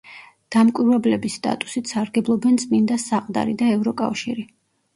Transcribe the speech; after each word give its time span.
დამკვირვებლების 0.53 1.35
სტატუსით 1.41 1.93
სარგებლობენ 1.93 2.59
წმინდა 2.63 2.99
საყდარი 3.07 3.57
და 3.63 3.71
ევროკავშირი. 3.77 4.51